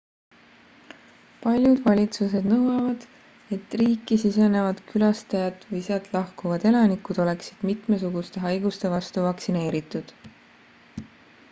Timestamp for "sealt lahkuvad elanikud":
5.89-7.23